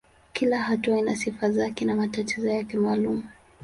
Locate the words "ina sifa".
0.99-1.51